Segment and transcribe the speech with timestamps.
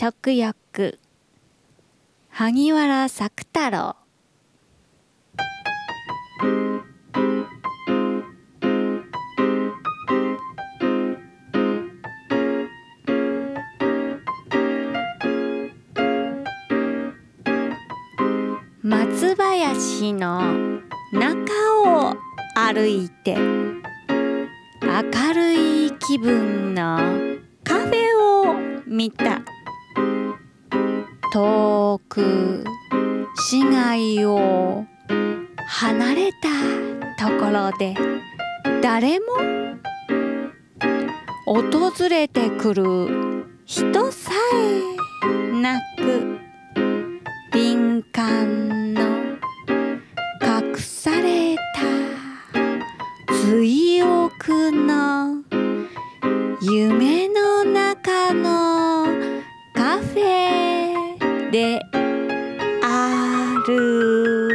[0.00, 1.00] 食欲
[2.30, 3.96] 萩原作太郎。
[18.84, 20.80] 松林の
[21.12, 22.16] 中を
[22.54, 23.36] 歩いて
[24.80, 26.98] 明るい気分の
[27.64, 28.54] カフェを
[28.86, 29.42] 見た。
[31.32, 32.64] 遠く
[33.36, 34.86] 市街を
[35.66, 37.94] 離れたところで
[38.82, 39.26] 誰も
[41.44, 46.38] 訪れてくる人さえなく
[47.52, 49.02] 敏感の
[50.40, 51.82] 隠された
[53.50, 55.42] 追憶の
[56.62, 57.17] 夢
[61.50, 61.80] で
[62.82, 64.48] ある。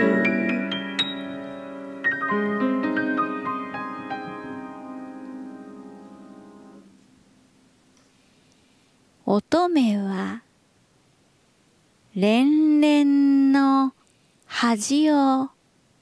[9.26, 10.44] 乙女は
[12.16, 13.94] 連々の
[14.46, 15.50] 恥を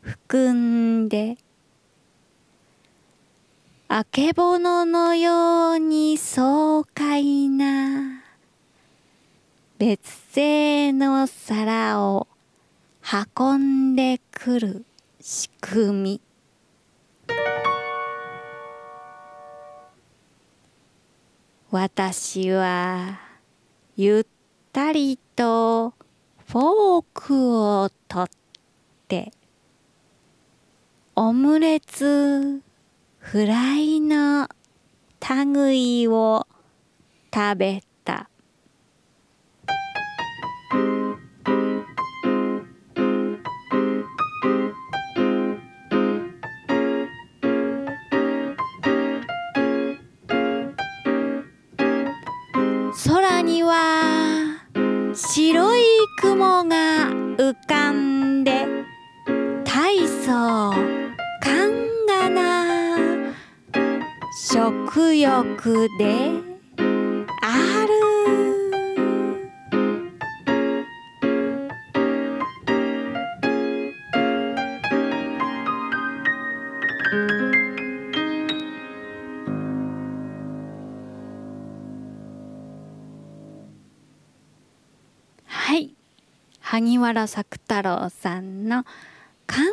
[0.01, 1.37] 含んで
[3.87, 8.10] あけぼののように爽快な
[9.81, 9.99] 別
[10.35, 12.27] 姓の皿を
[13.35, 14.85] 運んでくる
[15.19, 16.21] 仕組み。
[21.71, 23.21] 私は
[23.95, 24.25] ゆっ
[24.71, 25.95] たりと
[26.45, 28.29] フォークを取っ
[29.07, 29.31] て
[31.15, 32.61] オムレツ
[33.17, 34.47] フライの
[35.55, 36.45] 類を
[37.33, 37.83] 食べ
[55.33, 55.81] 白い
[56.19, 58.67] 雲が浮かんで
[59.63, 60.73] 大層
[61.39, 61.71] 勘
[62.05, 63.33] がな
[64.49, 66.50] 食欲で
[85.71, 85.95] はい
[86.59, 88.83] 萩原作太郎さんの
[89.47, 89.67] 「勘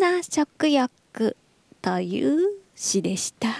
[0.00, 1.36] がな食欲」
[1.80, 2.40] という
[2.74, 3.50] 詩でした。